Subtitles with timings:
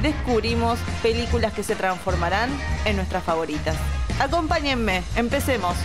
[0.00, 2.50] descubrimos películas que se transformarán
[2.84, 3.76] en nuestras favoritas.
[4.20, 5.76] Acompáñenme, empecemos.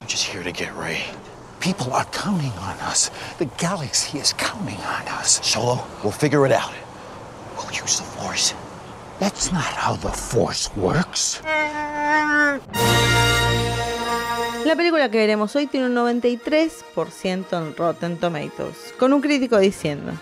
[0.00, 1.04] I'm just here to get Ray.
[1.60, 3.10] People are counting on us.
[3.38, 5.40] The galaxy is counting on us.
[5.46, 6.72] Solo, we'll figure it out.
[7.56, 8.54] We'll use the Force.
[9.18, 11.42] That's not how the Force works.
[14.70, 20.12] La película que veremos hoy tiene un 93% en Rotten Tomatoes, con un crítico diciendo,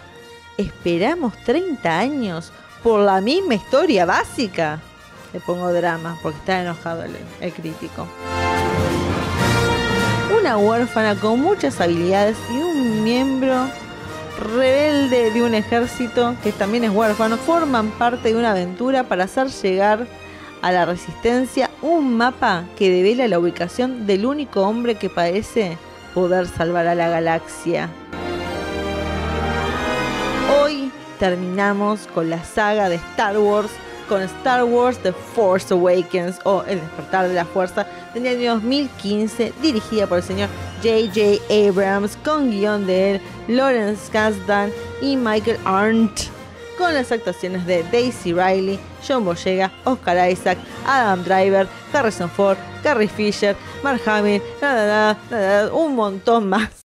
[0.56, 2.50] ¿esperamos 30 años
[2.82, 4.80] por la misma historia básica?
[5.34, 8.08] Le pongo drama porque está enojado el, el crítico.
[10.40, 13.68] Una huérfana con muchas habilidades y un miembro
[14.40, 19.48] rebelde de un ejército que también es huérfano forman parte de una aventura para hacer
[19.48, 20.06] llegar
[20.62, 25.78] a la resistencia un mapa que devela la ubicación del único hombre que parece
[26.14, 27.88] poder salvar a la galaxia.
[30.60, 33.70] Hoy terminamos con la saga de Star Wars,
[34.08, 39.52] con Star Wars The Force Awakens o El despertar de la fuerza del año 2015,
[39.62, 40.48] dirigida por el señor
[40.82, 41.42] J.J.
[41.68, 46.37] Abrams, con guion de él, Lawrence Kasdan y Michael Arndt
[46.78, 53.08] con las actuaciones de Daisy Riley, John Boyega, Oscar Isaac, Adam Driver, Harrison Ford, Carrie
[53.08, 56.84] Fisher, Mark Hamill, nada, nada, un montón más.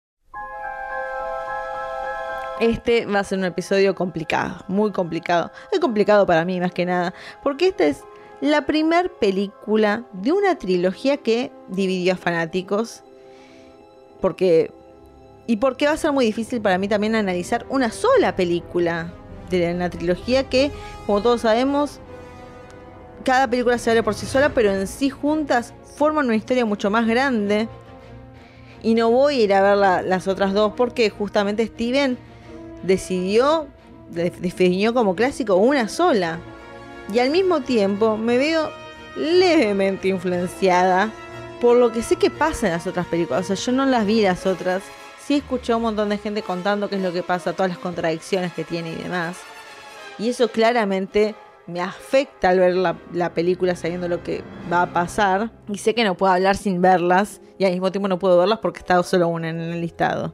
[2.60, 5.52] Este va a ser un episodio complicado, muy complicado.
[5.72, 8.04] Es complicado para mí más que nada, porque esta es
[8.42, 13.04] la primer película de una trilogía que dividió a fanáticos.
[14.20, 14.72] Porque
[15.46, 19.14] y porque va a ser muy difícil para mí también analizar una sola película
[19.50, 20.72] de una trilogía que,
[21.06, 22.00] como todos sabemos,
[23.24, 26.90] cada película se abre por sí sola, pero en sí juntas forman una historia mucho
[26.90, 27.68] más grande.
[28.84, 32.18] Y no voy a ir a ver la- las otras dos porque justamente Steven
[32.84, 33.68] decidió,
[34.10, 36.40] de- definió como clásico una sola.
[37.12, 38.70] Y al mismo tiempo me veo
[39.16, 41.10] levemente influenciada
[41.60, 43.50] por lo que sé que pasa en las otras películas.
[43.50, 44.84] O sea, yo no las vi las otras.
[45.28, 48.54] Sí escuché un montón de gente contando qué es lo que pasa, todas las contradicciones
[48.54, 49.36] que tiene y demás.
[50.18, 54.94] Y eso claramente me afecta al ver la, la película sabiendo lo que va a
[54.94, 55.52] pasar.
[55.68, 57.42] Y sé que no puedo hablar sin verlas.
[57.58, 60.32] Y al mismo tiempo no puedo verlas porque está solo una en el listado.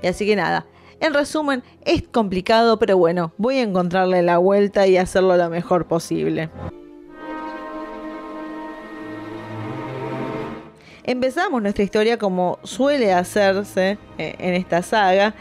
[0.00, 0.64] Y así que nada.
[1.00, 5.88] En resumen, es complicado, pero bueno, voy a encontrarle la vuelta y hacerlo lo mejor
[5.88, 6.50] posible.
[11.06, 15.34] Empezamos nuestra historia como suele hacerse eh, en esta saga,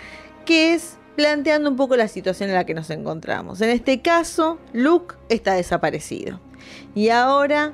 [0.45, 3.61] que es planteando un poco la situación en la que nos encontramos.
[3.61, 6.39] En este caso, Luke está desaparecido.
[6.93, 7.73] Y ahora,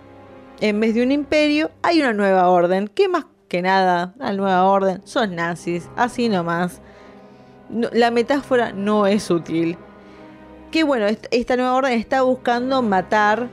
[0.62, 2.88] en vez de un imperio, hay una nueva orden.
[2.88, 6.82] Que más que nada, la nueva orden son nazis, así nomás.
[7.70, 9.78] No- la metáfora no es útil.
[10.72, 13.50] Que bueno, est- esta nueva orden está buscando matar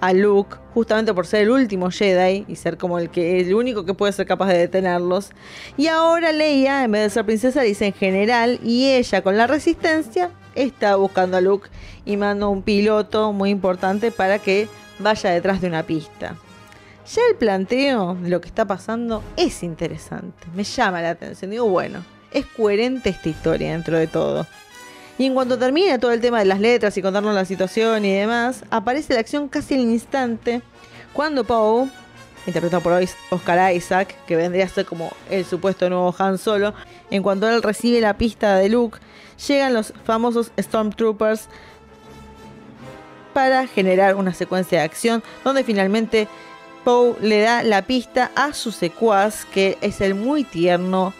[0.00, 3.84] a Luke justamente por ser el último Jedi y ser como el que el único
[3.84, 5.30] que puede ser capaz de detenerlos.
[5.76, 9.46] Y ahora Leia, en vez de ser princesa, dice en general y ella con la
[9.46, 11.68] resistencia está buscando a Luke
[12.04, 14.68] y manda un piloto muy importante para que
[14.98, 16.36] vaya detrás de una pista.
[17.14, 21.50] Ya el planteo de lo que está pasando es interesante, me llama la atención.
[21.50, 24.46] Digo, bueno, es coherente esta historia dentro de todo.
[25.20, 28.14] Y en cuanto termina todo el tema de las letras y contarnos la situación y
[28.14, 30.62] demás, aparece la acción casi al instante
[31.12, 31.90] cuando Poe,
[32.46, 32.94] interpretado por
[33.28, 36.72] Oscar Isaac, que vendría a ser como el supuesto nuevo Han Solo,
[37.10, 38.98] en cuanto él recibe la pista de Luke,
[39.46, 41.48] llegan los famosos Stormtroopers
[43.34, 46.28] para generar una secuencia de acción donde finalmente
[46.82, 51.12] Poe le da la pista a su secuaz, que es el muy tierno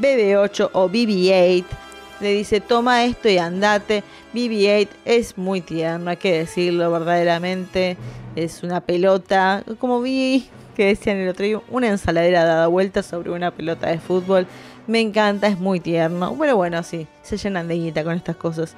[0.00, 1.85] BB-8 o BB-8.
[2.20, 4.02] Le dice, toma esto y andate.
[4.34, 7.96] BB-8 es muy tierno, hay que decirlo verdaderamente.
[8.34, 13.30] Es una pelota, como vi que decían el otro día, una ensaladera dada vuelta sobre
[13.30, 14.46] una pelota de fútbol.
[14.86, 16.36] Me encanta, es muy tierno.
[16.38, 18.76] Pero bueno, sí, se llenan de guita con estas cosas.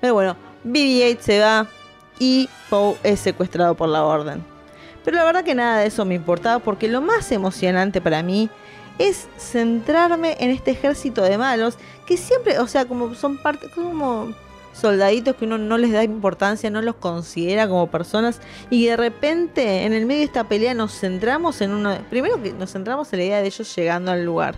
[0.00, 1.66] Pero bueno, BB-8 se va
[2.18, 4.44] y Poe es secuestrado por la orden.
[5.04, 8.48] Pero la verdad que nada de eso me importaba porque lo más emocionante para mí
[9.08, 11.76] es centrarme en este ejército de malos
[12.06, 14.32] que siempre, o sea, como son parte, como
[14.72, 18.40] soldaditos que uno no les da importancia, no los considera como personas
[18.70, 22.52] y de repente en el medio de esta pelea nos centramos en uno, primero que
[22.52, 24.54] nos centramos en la idea de ellos llegando al lugar.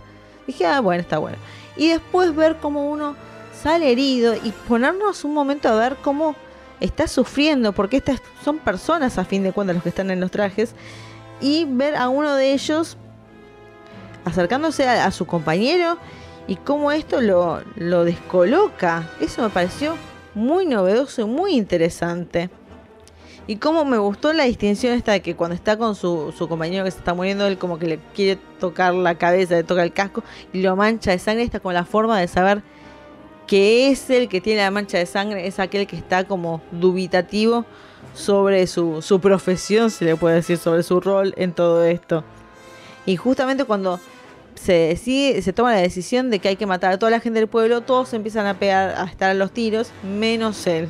[0.47, 1.39] Dije, ah, bueno, está bueno.
[1.77, 3.17] Y después ver cómo uno
[3.63, 6.37] sale herido y ponernos un momento a ver cómo
[6.81, 10.31] está sufriendo, porque estas son personas a fin de cuentas los que están en los
[10.31, 10.75] trajes,
[11.41, 12.99] y ver a uno de ellos
[14.25, 15.99] acercándose a, su compañero
[16.47, 19.09] y cómo esto lo, lo descoloca.
[19.21, 19.97] Eso me pareció
[20.35, 22.51] muy novedoso y muy interesante.
[23.47, 26.85] Y cómo me gustó la distinción esta de que cuando está con su, su, compañero
[26.85, 29.93] que se está muriendo, él como que le quiere tocar la cabeza, le toca el
[29.93, 31.45] casco y lo mancha de sangre.
[31.45, 32.63] Está con la forma de saber
[33.47, 37.67] que es el que tiene la mancha de sangre, es aquel que está como dubitativo
[38.15, 42.25] sobre su, su profesión, se le puede decir, sobre su rol en todo esto.
[43.05, 44.01] Y justamente cuando
[44.55, 47.39] se decide, se toma la decisión de que hay que matar a toda la gente
[47.39, 50.89] del pueblo, todos empiezan a pegar, a estar a los tiros, menos él.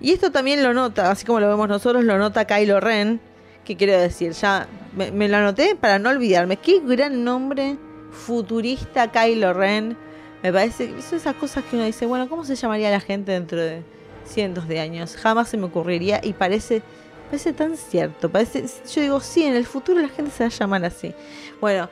[0.00, 3.20] Y esto también lo nota, así como lo vemos nosotros, lo nota Kylo Ren,
[3.64, 4.66] que quiero decir, ya
[4.96, 6.56] me, lo anoté para no olvidarme.
[6.56, 7.76] Qué gran nombre
[8.10, 9.96] futurista Kylo Ren.
[10.42, 13.60] Me parece, son esas cosas que uno dice, bueno, ¿cómo se llamaría la gente dentro
[13.60, 13.82] de
[14.24, 15.16] cientos de años?
[15.16, 16.82] Jamás se me ocurriría y parece,
[17.26, 18.30] parece tan cierto.
[18.30, 18.64] Parece,
[18.94, 21.14] yo digo, sí, en el futuro la gente se va a llamar así.
[21.60, 21.90] Bueno,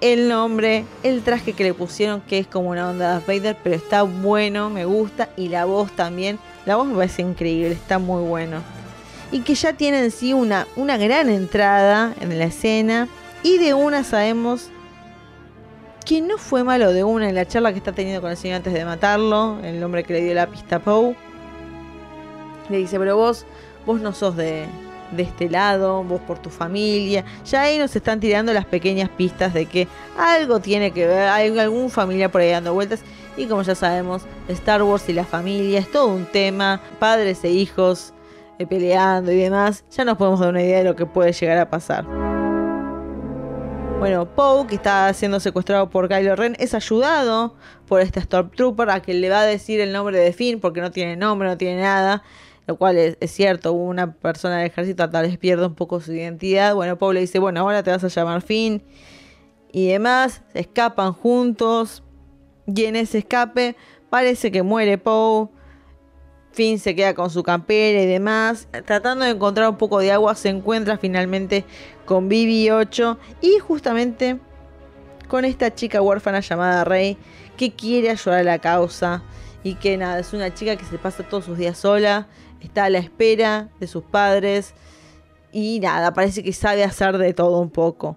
[0.00, 3.56] el nombre, el traje que le pusieron, que es como una onda de Darth Vader,
[3.62, 6.38] pero está bueno, me gusta, y la voz también.
[6.64, 8.62] La voz me parece increíble, está muy bueno.
[9.32, 13.08] Y que ya tiene en sí una, una gran entrada en la escena.
[13.42, 14.70] Y de una sabemos
[16.04, 18.56] que no fue malo de una en la charla que está teniendo con el señor
[18.56, 21.16] antes de matarlo, el hombre que le dio la pista a Poe.
[22.68, 23.44] Le dice, pero vos,
[23.84, 24.66] vos no sos de,
[25.10, 27.24] de este lado, vos por tu familia.
[27.44, 29.88] Ya ahí nos están tirando las pequeñas pistas de que
[30.18, 33.00] algo tiene que ver, hay algún familia por ahí dando vueltas.
[33.36, 37.50] Y como ya sabemos, Star Wars y la familia es todo un tema, padres e
[37.50, 38.14] hijos
[38.58, 39.84] eh, peleando y demás.
[39.90, 42.06] Ya nos podemos dar una idea de lo que puede llegar a pasar.
[43.98, 47.54] Bueno, Poe, que está siendo secuestrado por Kylo Ren, es ayudado
[47.86, 50.90] por este Stormtrooper a que le va a decir el nombre de Finn porque no
[50.90, 52.22] tiene nombre, no tiene nada
[52.66, 56.74] lo cual es, cierto, una persona del ejército tal vez pierde un poco su identidad.
[56.74, 58.82] Bueno, Paul le dice, bueno, ahora te vas a llamar Finn
[59.72, 62.02] y demás, se escapan juntos
[62.66, 63.76] y en ese escape
[64.10, 65.48] parece que muere Poe.
[66.52, 68.66] Finn se queda con su campera y demás.
[68.86, 71.64] Tratando de encontrar un poco de agua, se encuentra finalmente
[72.06, 74.40] con BB-8 y justamente
[75.28, 77.18] con esta chica huérfana llamada Rey
[77.56, 79.22] que quiere ayudar a la causa
[79.62, 82.28] y que nada, es una chica que se pasa todos sus días sola
[82.66, 84.74] está a la espera de sus padres
[85.52, 88.16] y nada, parece que sabe hacer de todo un poco.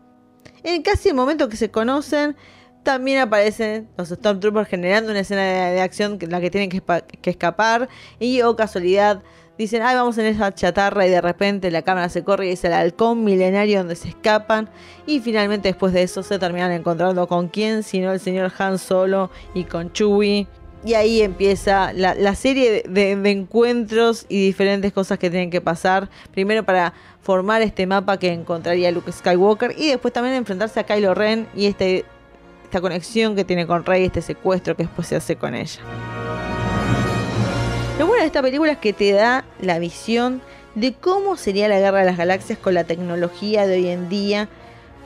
[0.64, 2.36] En casi el momento que se conocen,
[2.84, 6.82] también aparecen los Stormtroopers generando una escena de, acción en la que tienen que,
[7.30, 9.22] escapar y o oh, casualidad
[9.58, 12.64] dicen, ay vamos en esa chatarra y de repente la cámara se corre y es
[12.64, 14.70] el halcón milenario donde se escapan
[15.06, 19.30] y finalmente después de eso se terminan encontrando con quién, sino el señor Han Solo
[19.54, 20.48] y con Chewie
[20.84, 26.10] y ahí empieza la, serie de, de, encuentros y diferentes cosas que tienen que pasar.
[26.32, 31.14] Primero para formar este mapa que encontraría Luke Skywalker y después también enfrentarse a Kylo
[31.14, 32.06] Ren y este,
[32.64, 35.82] esta conexión que tiene con Rey, este secuestro que después se hace con ella.
[37.98, 40.42] Lo bueno de esta película es que te da la visión
[40.76, 44.48] de cómo sería la guerra de las galaxias con la tecnología de hoy en día.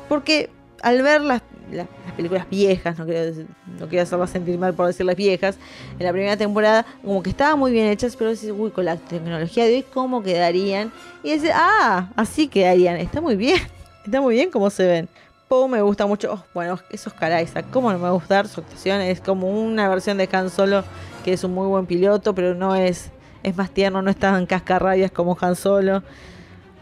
[0.09, 0.49] Porque
[0.81, 1.41] al ver las
[1.73, 3.45] las, las películas viejas, no quiero,
[3.79, 5.57] no quiero hacerlas sentir mal por decirlas viejas,
[5.97, 8.97] en la primera temporada como que estaban muy bien hechas, pero decís, uy, con la
[8.97, 10.91] tecnología de hoy, ¿cómo quedarían?
[11.23, 13.59] Y dices, ah, así quedarían, está muy bien,
[14.05, 15.09] está muy bien cómo se ven.
[15.47, 19.21] Poe me gusta mucho, oh, bueno, esos caray, cómo no me gusta su actuación, es
[19.21, 20.83] como una versión de Han Solo
[21.23, 23.09] que es un muy buen piloto, pero no es,
[23.41, 26.03] es más tierno, no es tan cascarrabias como Han Solo.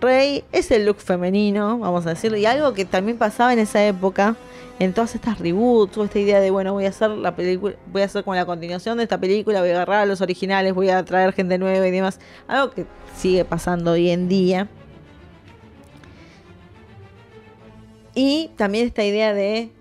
[0.01, 3.85] Rey es el look femenino, vamos a decirlo, y algo que también pasaba en esa
[3.85, 4.35] época,
[4.81, 8.01] en todas estas reboots, o esta idea de, bueno, voy a hacer la película, voy
[8.01, 10.89] a hacer como la continuación de esta película, voy a agarrar a los originales, voy
[10.89, 14.69] a traer gente nueva y demás, algo que sigue pasando hoy en día.
[18.15, 19.71] Y también esta idea de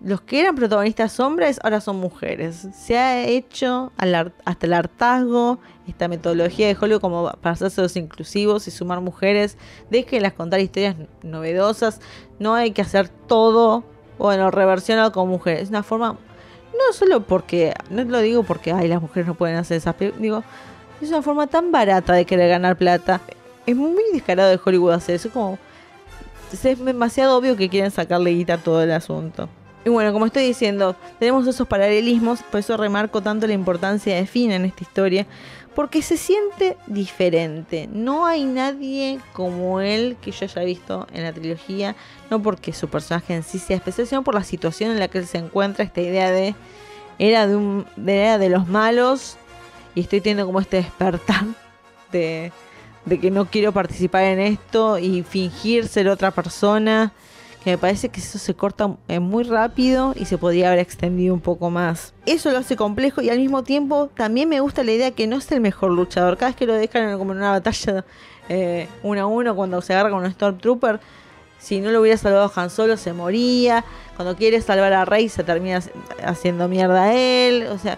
[0.00, 2.66] los que eran protagonistas hombres ahora son mujeres.
[2.74, 8.66] Se ha hecho hasta el hartazgo esta metodología de Hollywood como para hacerse los inclusivos
[8.66, 9.56] y sumar mujeres.
[9.90, 12.00] Déjenlas contar historias novedosas.
[12.40, 15.64] No hay que hacer todo, bueno, reversionado con mujeres.
[15.64, 16.12] Es una forma,
[16.72, 20.42] no solo porque, no lo digo porque ay, las mujeres no pueden hacer esas digo,
[21.00, 23.20] es una forma tan barata de querer ganar plata.
[23.66, 25.30] Es muy descarado de Hollywood hacer eso.
[25.30, 25.58] Como
[26.52, 29.48] es demasiado obvio que quieren sacarle guita a todo el asunto.
[29.84, 34.26] Y bueno, como estoy diciendo, tenemos esos paralelismos, por eso remarco tanto la importancia de
[34.26, 35.26] Finn en esta historia,
[35.74, 37.88] porque se siente diferente.
[37.92, 41.96] No hay nadie como él que yo haya visto en la trilogía,
[42.30, 45.18] no porque su personaje en sí sea especial, sino por la situación en la que
[45.18, 46.54] él se encuentra, esta idea de
[47.18, 49.36] era de un era de los malos
[49.94, 51.44] y estoy teniendo como este despertar
[52.10, 52.52] de,
[53.04, 57.12] de que no quiero participar en esto y fingir ser otra persona
[57.64, 61.32] que me parece que eso se corta eh, muy rápido y se podría haber extendido
[61.32, 62.12] un poco más.
[62.26, 65.38] Eso lo hace complejo y al mismo tiempo también me gusta la idea que no
[65.38, 66.36] es el mejor luchador.
[66.36, 68.04] Cada vez que lo dejan como en una batalla
[68.50, 71.00] eh, uno a uno cuando se agarra con un Stormtrooper,
[71.58, 73.82] si no lo hubiera salvado Han Solo se moría.
[74.16, 75.80] Cuando quiere salvar a Rey se termina
[76.22, 77.66] haciendo mierda a él.
[77.70, 77.96] O sea,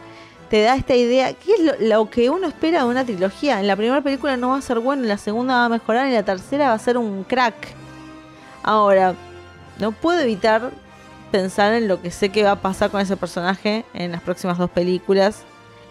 [0.48, 1.32] te da esta idea.
[1.32, 3.58] ¿Qué es lo, lo, que uno espera de una trilogía?
[3.58, 6.06] En la primera película no va a ser bueno, en la segunda va a mejorar,
[6.06, 7.56] en la tercera va a ser un crack.
[8.62, 9.16] Ahora,
[9.78, 10.70] no puedo evitar
[11.30, 14.58] pensar en lo que sé que va a pasar con ese personaje en las próximas
[14.58, 15.42] dos películas.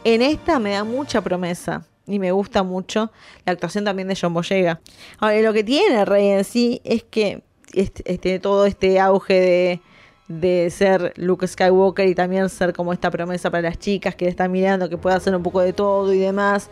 [0.03, 3.11] En esta me da mucha promesa y me gusta mucho
[3.45, 4.79] la actuación también de John Boyega.
[5.19, 9.81] Ahora, lo que tiene Rey en sí es que este, todo este auge de,
[10.27, 14.31] de ser Luke Skywalker y también ser como esta promesa para las chicas que le
[14.31, 16.69] están mirando, que puede hacer un poco de todo y demás.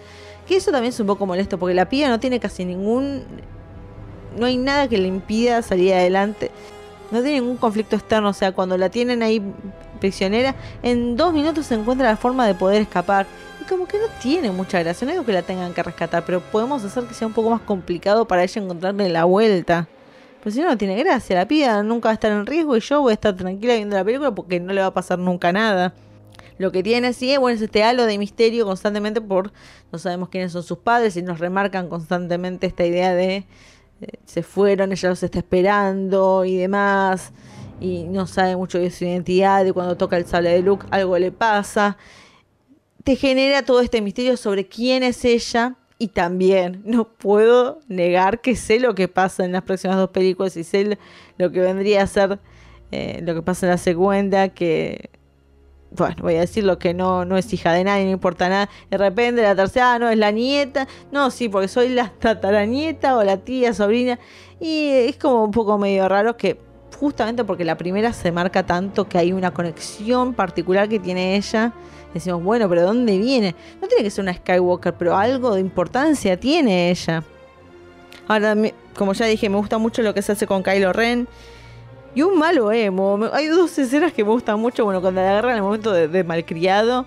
[0.47, 3.23] Que eso también es un poco molesto porque la piba no tiene casi ningún...
[4.37, 6.49] No hay nada que le impida salir adelante
[7.13, 9.41] no tiene ningún conflicto externo, o sea, cuando la tienen ahí
[9.99, 13.27] prisionera, en dos minutos se encuentra la forma de poder escapar.
[13.61, 16.41] Y como que no tiene mucha gracia, no digo que la tengan que rescatar, pero
[16.41, 19.87] podemos hacer que sea un poco más complicado para ella encontrarle la vuelta.
[20.43, 22.79] Pero si no, no tiene gracia, la pida nunca va a estar en riesgo y
[22.79, 25.53] yo voy a estar tranquila viendo la película porque no le va a pasar nunca
[25.53, 25.93] nada.
[26.57, 29.53] Lo que tiene sí bueno, es este halo de misterio constantemente por
[29.91, 33.45] no sabemos quiénes son sus padres y nos remarcan constantemente esta idea de
[34.25, 37.31] se fueron, ella los está esperando y demás,
[37.79, 41.17] y no sabe mucho de su identidad, y cuando toca el sable de Luke algo
[41.17, 41.97] le pasa.
[43.03, 48.55] Te genera todo este misterio sobre quién es ella, y también no puedo negar que
[48.55, 50.97] sé lo que pasa en las próximas dos películas y sé
[51.37, 52.39] lo que vendría a ser
[52.91, 55.09] eh, lo que pasa en la segunda, que
[55.95, 58.69] bueno, voy a decir lo que no, no es hija de nadie, no importa nada.
[58.89, 60.87] De repente la tercera, ah, no, es la nieta.
[61.11, 64.19] No, sí, porque soy la tataranieta o la tía, sobrina.
[64.59, 66.57] Y es como un poco medio raro que
[66.99, 71.73] justamente porque la primera se marca tanto que hay una conexión particular que tiene ella.
[72.13, 73.55] Decimos, bueno, pero ¿dónde viene?
[73.81, 77.23] No tiene que ser una Skywalker, pero algo de importancia tiene ella.
[78.27, 78.55] Ahora,
[78.95, 81.27] como ya dije, me gusta mucho lo que se hace con Kylo Ren
[82.15, 83.19] y un malo emo.
[83.33, 84.85] Hay dos escenas que me gustan mucho.
[84.85, 87.05] Bueno, cuando la agarran en el momento de, malcriado.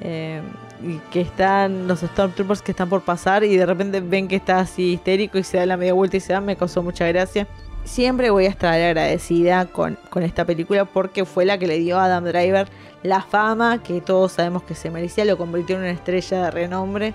[0.00, 0.40] Eh,
[0.80, 4.60] y que están los Stormtroopers que están por pasar y de repente ven que está
[4.60, 7.48] así histérico y se da la media vuelta y se da, me causó mucha gracia.
[7.82, 11.98] Siempre voy a estar agradecida con, con esta película porque fue la que le dio
[11.98, 12.68] a Adam Driver
[13.02, 17.14] la fama que todos sabemos que se merecía, lo convirtió en una estrella de renombre,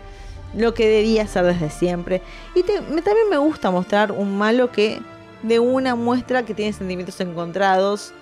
[0.56, 2.22] lo que debía ser desde siempre.
[2.56, 5.00] Y también me gusta mostrar un malo que
[5.44, 8.14] de una muestra que tiene sentimientos encontrados.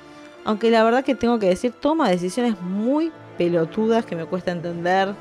[0.43, 5.15] Aunque la verdad que tengo que decir, toma decisiones muy pelotudas que me cuesta entender.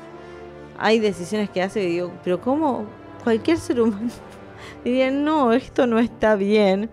[0.77, 2.85] Hay decisiones que hace que digo, pero ¿cómo
[3.23, 4.09] cualquier ser humano
[4.83, 6.89] diría, no, esto no está bien?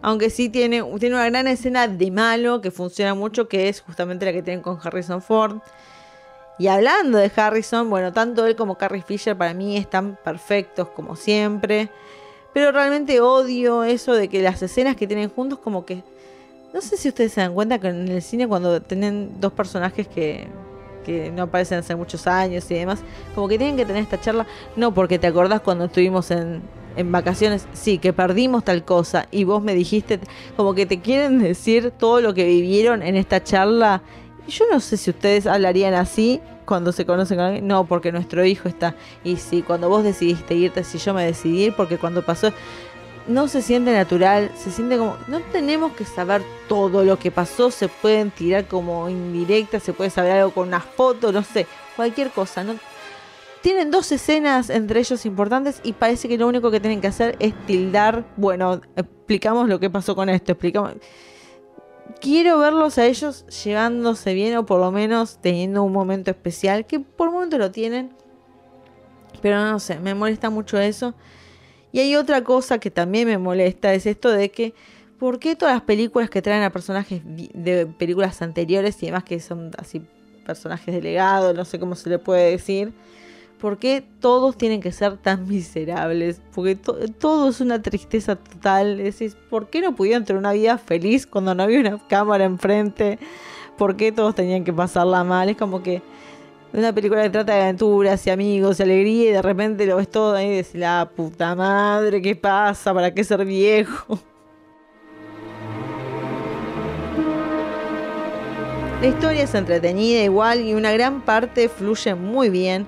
[0.00, 4.24] Aunque sí tiene, tiene una gran escena de malo que funciona mucho, que es justamente
[4.24, 5.58] la que tienen con Harrison Ford.
[6.58, 11.14] Y hablando de Harrison, bueno, tanto él como Carrie Fisher para mí están perfectos como
[11.14, 11.88] siempre.
[12.52, 16.02] Pero realmente odio eso de que las escenas que tienen juntos como que...
[16.72, 20.06] No sé si ustedes se dan cuenta que en el cine cuando tienen dos personajes
[20.06, 20.48] que,
[21.04, 23.00] que no aparecen hace muchos años y demás,
[23.34, 26.60] como que tienen que tener esta charla, no porque te acordás cuando estuvimos en,
[26.96, 30.20] en vacaciones, sí, que perdimos tal cosa y vos me dijiste,
[30.56, 34.02] como que te quieren decir todo lo que vivieron en esta charla.
[34.48, 38.44] Yo no sé si ustedes hablarían así cuando se conocen con alguien, no, porque nuestro
[38.44, 38.94] hijo está.
[39.24, 42.52] Y si cuando vos decidiste irte, si yo me decidí porque cuando pasó,
[43.26, 47.70] no se siente natural, se siente como, no tenemos que saber todo lo que pasó,
[47.70, 52.30] se pueden tirar como indirectas, se puede saber algo con una foto, no sé, cualquier
[52.30, 52.74] cosa, ¿no?
[53.62, 57.34] Tienen dos escenas entre ellos importantes y parece que lo único que tienen que hacer
[57.38, 60.92] es tildar, bueno, explicamos lo que pasó con esto, explicamos
[62.20, 67.00] quiero verlos a ellos llevándose bien o por lo menos teniendo un momento especial, que
[67.00, 68.10] por momento lo tienen.
[69.40, 71.14] Pero no sé, me molesta mucho eso.
[71.92, 74.74] Y hay otra cosa que también me molesta, es esto de que,
[75.18, 79.40] ¿por qué todas las películas que traen a personajes de películas anteriores y demás que
[79.40, 80.02] son así
[80.44, 82.92] personajes de legado, no sé cómo se le puede decir?
[83.60, 86.40] ¿Por qué todos tienen que ser tan miserables?
[86.54, 88.98] Porque todo es una tristeza total.
[88.98, 93.18] Decís, ¿por qué no pudieron tener una vida feliz cuando no había una cámara enfrente?
[93.76, 95.48] ¿Por qué todos tenían que pasarla mal?
[95.48, 96.02] Es como que
[96.72, 100.08] una película que trata de aventuras y amigos y alegría y de repente lo ves
[100.08, 102.94] todo ahí y decís, la puta madre, ¿qué pasa?
[102.94, 104.20] ¿Para qué ser viejo?
[109.00, 112.86] La historia es entretenida igual y una gran parte fluye muy bien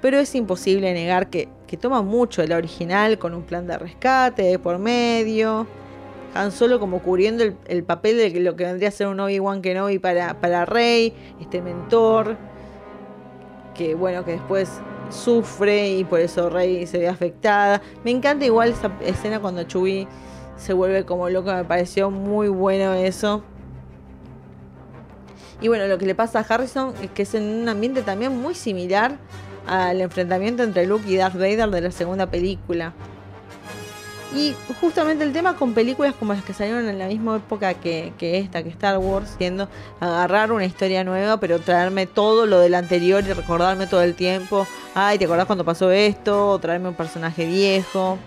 [0.00, 1.48] pero es imposible negar que,
[1.80, 5.66] toma mucho de la original con un plan de rescate por medio.
[6.34, 9.98] Han solo como cubriendo el, papel de lo que vendría a ser un Obi-Wan Kenobi
[9.98, 12.36] para, para Rey, este mentor,
[13.74, 17.82] que bueno, que después sufre y por eso Rey se ve afectada.
[18.04, 20.06] Me encanta igual esa escena cuando Chewie
[20.56, 23.42] se vuelve como loco, me pareció muy bueno eso.
[25.60, 28.36] Y bueno, lo que le pasa a Harrison es que es en un ambiente también
[28.40, 29.18] muy similar
[29.68, 32.92] al enfrentamiento entre Luke y Darth Vader de la segunda película.
[34.34, 38.12] Y justamente el tema con películas como las que salieron en la misma época que,
[38.20, 39.68] esta, que Star Wars, siendo
[40.00, 44.66] agarrar una historia nueva, pero traerme todo lo del anterior y recordarme todo el tiempo.
[44.94, 46.50] Ay, ¿te acordás cuando pasó esto?
[46.50, 48.18] O traerme un personaje viejo.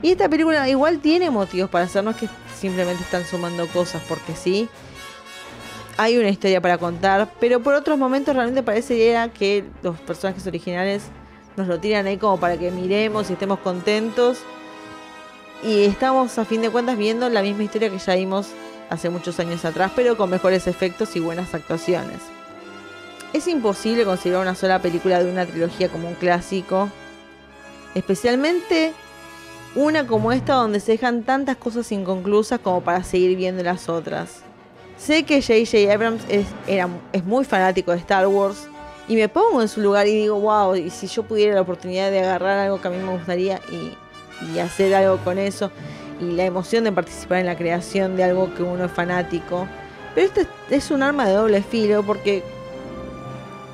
[0.00, 2.28] Y esta película igual tiene motivos para hacernos que
[2.58, 4.70] simplemente están sumando cosas, porque sí
[5.96, 11.02] hay una historia para contar, pero por otros momentos realmente parecería que los personajes originales
[11.56, 14.38] nos lo tiran ahí como para que miremos y estemos contentos.
[15.62, 18.48] Y estamos a fin de cuentas viendo la misma historia que ya vimos
[18.90, 22.18] hace muchos años atrás, pero con mejores efectos y buenas actuaciones.
[23.32, 26.88] Es imposible considerar una sola película de una trilogía como un clásico,
[27.94, 28.92] especialmente
[29.74, 34.42] una como esta donde se dejan tantas cosas inconclusas como para seguir viendo las otras.
[35.04, 35.92] Sé que J.J.
[35.92, 36.46] Abrams es,
[37.24, 38.68] muy fanático de Star Wars
[39.08, 42.12] y me pongo en su lugar y digo, wow, y si yo pudiera la oportunidad
[42.12, 43.96] de agarrar algo que a mí me gustaría y,
[44.60, 45.72] hacer algo con eso
[46.20, 49.66] y la emoción de participar en la creación de algo que uno es fanático.
[50.14, 50.40] Pero esto
[50.70, 52.44] es un arma de doble filo porque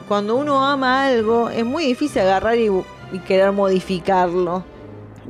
[0.08, 2.70] cuando uno ama algo es muy difícil agarrar y,
[3.12, 4.64] y querer modificarlo.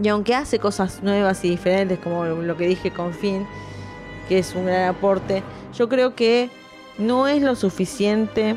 [0.01, 3.45] Y aunque hace cosas nuevas y diferentes, como lo que dije con Finn,
[4.29, 5.43] que es un gran aporte,
[5.75, 6.51] yo creo que
[6.99, 8.57] no es lo suficiente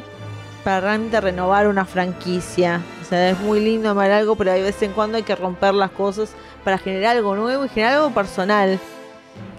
[0.63, 2.81] para realmente renovar una franquicia.
[3.01, 5.73] O sea, es muy lindo amar algo, pero de vez en cuando hay que romper
[5.73, 8.79] las cosas para generar algo nuevo y generar algo personal.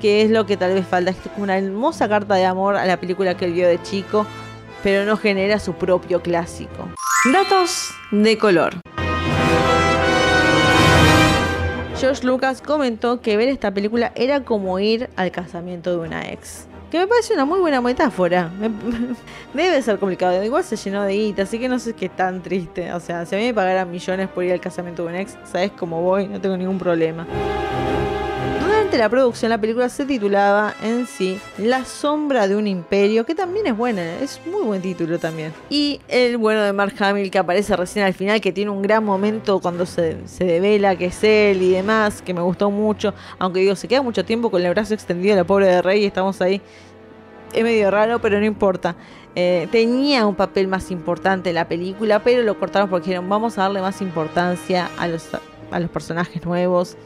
[0.00, 1.10] Que es lo que tal vez falta.
[1.10, 4.26] Es una hermosa carta de amor a la película que él vio de chico,
[4.82, 6.88] pero no genera su propio clásico.
[7.32, 8.74] Datos de color.
[11.98, 16.66] George Lucas comentó que ver esta película era como ir al casamiento de una ex.
[16.92, 18.50] Que me parece una muy buena metáfora.
[19.54, 20.44] debe ser complicado.
[20.44, 22.92] Igual se llenó de guita, así que no sé qué tan triste.
[22.92, 25.38] O sea, si a mí me pagaran millones por ir al casamiento de un ex,
[25.50, 27.26] sabes cómo voy, no tengo ningún problema
[28.98, 33.66] la producción la película se titulaba en sí La sombra de un imperio, que también
[33.66, 35.52] es buena, es muy buen título también.
[35.70, 39.02] Y el bueno de Mark Hamill que aparece recién al final, que tiene un gran
[39.04, 43.60] momento cuando se, se devela que es él y demás, que me gustó mucho, aunque
[43.60, 46.40] digo, se queda mucho tiempo con el brazo extendido la pobre de Rey y estamos
[46.42, 46.60] ahí.
[47.54, 48.94] Es medio raro, pero no importa.
[49.34, 53.56] Eh, tenía un papel más importante en la película, pero lo cortaron porque dijeron, vamos
[53.56, 55.28] a darle más importancia a los,
[55.70, 56.96] a los personajes nuevos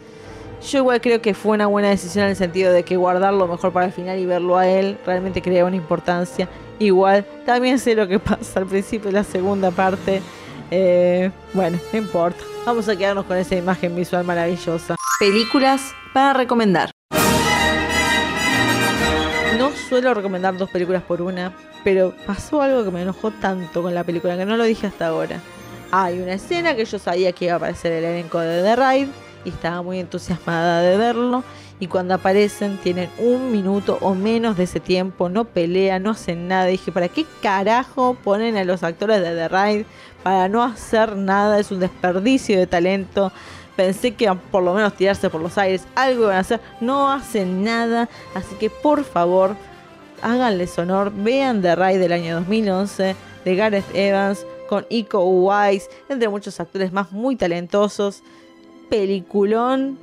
[0.63, 3.73] yo igual creo que fue una buena decisión en el sentido de que guardarlo mejor
[3.73, 6.49] para el final y verlo a él realmente crea una importancia.
[6.79, 10.23] Igual, también sé lo que pasa al principio de la segunda parte.
[10.71, 12.43] Eh, bueno, no importa.
[12.65, 14.97] Vamos a quedarnos con esa imagen visual maravillosa.
[15.21, 16.91] Películas para recomendar.
[19.59, 21.53] No suelo recomendar dos películas por una,
[21.85, 25.07] pero pasó algo que me enojó tanto con la película que no lo dije hasta
[25.07, 25.41] ahora.
[25.93, 29.26] Hay una escena que yo sabía que iba a aparecer el elenco de The Ride
[29.47, 31.45] y estaba muy entusiasmada de verlo.
[31.79, 36.49] Y cuando aparecen tienen un minuto o menos de ese tiempo, no pelean, no hacen
[36.49, 36.67] nada.
[36.67, 39.87] dije, ¿para qué carajo ponen a los actores de The Ride
[40.23, 41.61] para no hacer nada?
[41.61, 43.31] Es un desperdicio de talento.
[43.77, 46.61] Pensé que por lo menos tirarse por los aires, algo iban a hacer.
[46.81, 49.55] No hacen nada, así que por favor,
[50.23, 51.13] háganles honor.
[51.15, 56.93] Vean The Ride del año 2011 de Gareth Evans con Iko Uwais, entre muchos actores
[56.93, 58.25] más muy talentosos
[58.89, 59.99] peliculón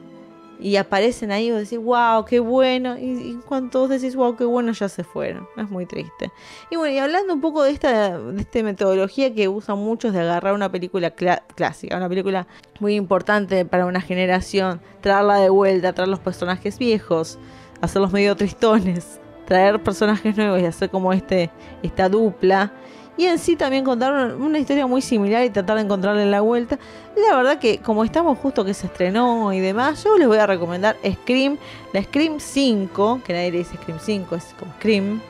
[0.59, 2.97] y aparecen ahí y vos decís, wow, qué bueno.
[2.97, 5.45] Y, cuando todos decís, wow, qué bueno, ya se fueron.
[5.57, 6.31] Es muy triste.
[6.71, 10.21] Y bueno, y hablando un poco de esta, de esta metodología que usan muchos de
[10.21, 12.47] agarrar una película clásica, una película
[12.79, 17.37] muy importante para una generación, traerla de vuelta, traer los personajes viejos,
[17.81, 22.71] hacerlos medio tristones, traer personajes nuevos y hacer como este, esta dupla.
[23.15, 26.79] Y en sí también contar una historia muy similar y tratar de encontrarle la vuelta.
[27.15, 30.47] La verdad que como estamos justo que se estrenó y demás, yo les voy a
[30.47, 31.57] recomendar Scream,
[31.93, 35.21] la Scream 5, que nadie le dice Scream 5, es como Scream,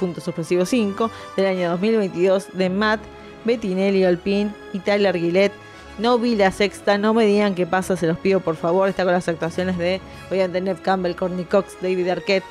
[0.00, 3.00] punto suspensivo 5, del año 2022 de Matt
[3.44, 5.52] Bettinelli Alpin y Tyler Gillette.
[5.98, 8.88] No vi la sexta, no me digan qué pasa, se los pido por favor.
[8.88, 12.44] Está con las actuaciones de, obviamente, Ned Campbell, Courtney Cox, David Arquette,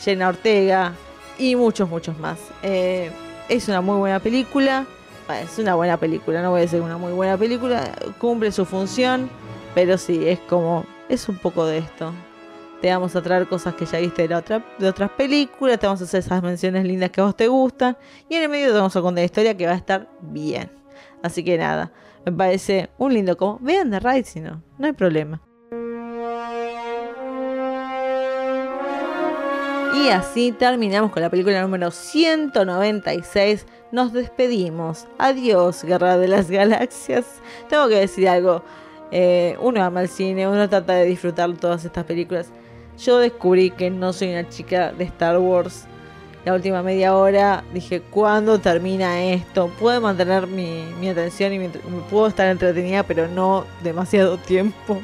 [0.00, 0.92] Jenna Ortega
[1.38, 2.38] y muchos, muchos más.
[2.62, 3.12] Eh,
[3.48, 4.86] es una muy buena película.
[5.42, 7.92] es una buena película, no voy a decir una muy buena película.
[8.18, 9.28] Cumple su función,
[9.74, 10.84] pero sí, es como.
[11.08, 12.12] Es un poco de esto.
[12.80, 16.00] Te vamos a traer cosas que ya viste de, otra, de otras películas, te vamos
[16.02, 17.96] a hacer esas menciones lindas que a vos te gustan.
[18.28, 20.70] Y en el medio te vamos a contar la historia que va a estar bien.
[21.22, 21.92] Así que nada,
[22.24, 23.58] me parece un lindo como.
[23.60, 25.40] Vean The Ride si no, no hay problema.
[29.94, 33.64] Y así terminamos con la película número 196.
[33.92, 35.06] Nos despedimos.
[35.18, 37.24] Adiós, Guerra de las Galaxias.
[37.68, 38.62] Tengo que decir algo.
[39.12, 42.48] Eh, uno ama el cine, uno trata de disfrutar todas estas películas.
[42.98, 45.84] Yo descubrí que no soy una chica de Star Wars.
[46.44, 49.70] La última media hora dije, ¿cuándo termina esto?
[49.78, 51.68] Puedo mantener mi, atención y
[52.10, 55.00] puedo estar entretenida, pero no demasiado tiempo.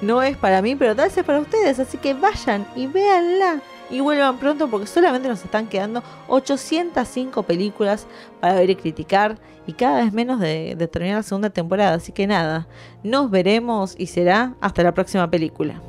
[0.00, 1.78] No es para mí, pero tal vez es para ustedes.
[1.78, 8.06] Así que vayan y véanla y vuelvan pronto porque solamente nos están quedando 805 películas
[8.40, 11.94] para ver y criticar y cada vez menos de, de terminar la segunda temporada.
[11.94, 12.66] Así que nada,
[13.02, 15.80] nos veremos y será hasta la próxima película.